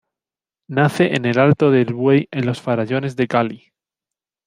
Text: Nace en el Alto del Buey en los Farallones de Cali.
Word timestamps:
Nace 0.67 1.13
en 1.15 1.25
el 1.25 1.37
Alto 1.37 1.69
del 1.69 1.93
Buey 1.93 2.27
en 2.31 2.47
los 2.47 2.59
Farallones 2.59 3.15
de 3.15 3.27
Cali. 3.27 3.71